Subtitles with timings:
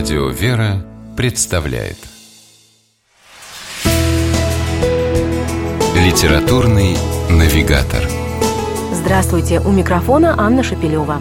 [0.00, 0.82] Радио «Вера»
[1.14, 1.98] представляет
[5.94, 6.96] Литературный
[7.28, 8.08] навигатор
[8.94, 11.20] Здравствуйте, у микрофона Анна Шапилева.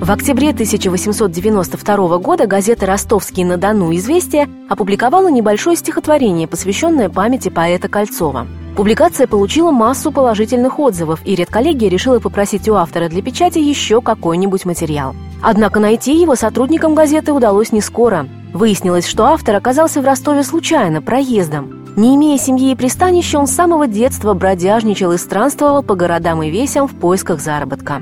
[0.00, 3.94] В октябре 1892 года газета «Ростовский-на-Дону.
[3.94, 8.46] Известия» опубликовала небольшое стихотворение, посвященное памяти поэта Кольцова.
[8.78, 14.64] Публикация получила массу положительных отзывов, и редколлегия решила попросить у автора для печати еще какой-нибудь
[14.66, 15.16] материал.
[15.42, 18.28] Однако найти его сотрудникам газеты удалось не скоро.
[18.54, 21.86] Выяснилось, что автор оказался в Ростове случайно, проездом.
[21.96, 26.48] Не имея семьи и пристанища, он с самого детства бродяжничал и странствовал по городам и
[26.48, 28.00] весям в поисках заработка.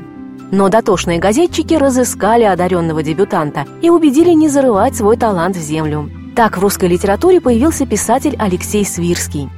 [0.53, 6.11] Но дотошные газетчики разыскали одаренного дебютанта и убедили не зарывать свой талант в землю.
[6.37, 9.49] Так в русской литературе появился писатель Алексей Свирский.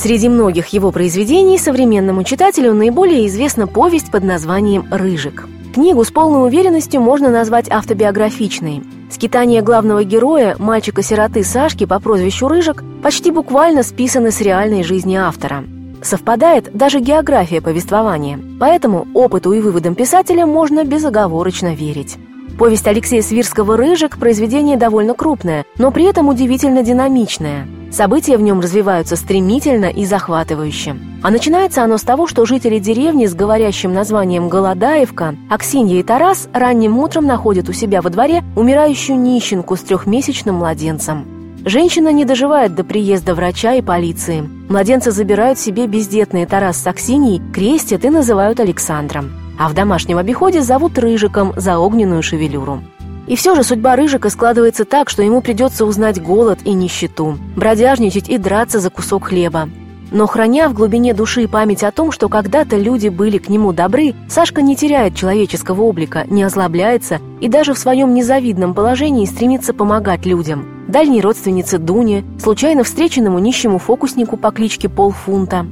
[0.00, 5.48] Среди многих его произведений современному читателю наиболее известна повесть под названием «Рыжик».
[5.74, 8.84] Книгу с полной уверенностью можно назвать автобиографичной.
[9.10, 15.64] Скитания главного героя, мальчика-сироты Сашки по прозвищу Рыжик, почти буквально списаны с реальной жизни автора.
[16.00, 22.18] Совпадает даже география повествования, поэтому опыту и выводам писателя можно безоговорочно верить.
[22.56, 28.60] Повесть Алексея Свирского «Рыжик»– произведение довольно крупное, но при этом удивительно динамичное– События в нем
[28.60, 30.96] развиваются стремительно и захватывающе.
[31.22, 36.48] А начинается оно с того, что жители деревни с говорящим названием Голодаевка, Аксинья и Тарас
[36.52, 41.26] ранним утром находят у себя во дворе умирающую нищенку с трехмесячным младенцем.
[41.64, 44.48] Женщина не доживает до приезда врача и полиции.
[44.68, 49.32] Младенца забирают себе бездетные Тарас с Аксиньей, крестят и называют Александром.
[49.58, 52.80] А в домашнем обиходе зовут Рыжиком за огненную шевелюру.
[53.28, 58.30] И все же судьба Рыжика складывается так, что ему придется узнать голод и нищету, бродяжничать
[58.30, 59.68] и драться за кусок хлеба.
[60.10, 64.14] Но храня в глубине души память о том, что когда-то люди были к нему добры,
[64.30, 70.24] Сашка не теряет человеческого облика, не озлобляется и даже в своем незавидном положении стремится помогать
[70.24, 70.66] людям.
[70.88, 75.66] Дальней родственнице Дуне, случайно встреченному нищему фокуснику по кличке Полфунта.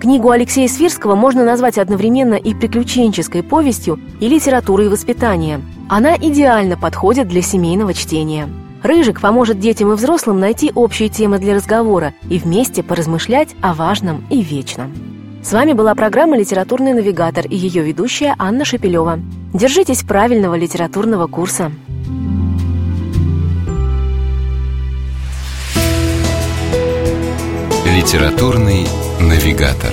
[0.00, 5.60] Книгу Алексея Свирского можно назвать одновременно и приключенческой повестью, и литературой воспитания–
[5.94, 8.48] она идеально подходит для семейного чтения.
[8.82, 14.24] Рыжик поможет детям и взрослым найти общие темы для разговора и вместе поразмышлять о важном
[14.30, 14.94] и вечном.
[15.42, 19.20] С вами была программа «Литературный навигатор» и ее ведущая Анна Шепелева.
[19.52, 21.70] Держитесь правильного литературного курса.
[27.84, 28.86] «Литературный
[29.20, 29.92] навигатор»